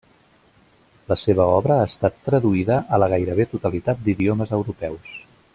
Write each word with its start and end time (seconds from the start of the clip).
La 1.11 1.17
seva 1.23 1.45
obra 1.57 1.77
ha 1.83 1.91
estat 1.91 2.17
traduïda 2.29 2.81
a 2.97 3.01
la 3.05 3.13
gairebé 3.15 3.49
totalitat 3.55 4.05
d'idiomes 4.09 4.59
europeus. 4.63 5.17